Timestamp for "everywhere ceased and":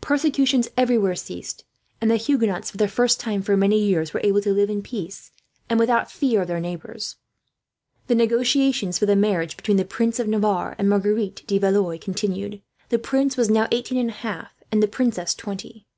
0.76-2.08